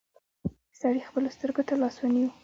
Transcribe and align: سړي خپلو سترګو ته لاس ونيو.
سړي 0.79 1.01
خپلو 1.07 1.27
سترګو 1.35 1.63
ته 1.67 1.73
لاس 1.81 1.95
ونيو. 1.99 2.29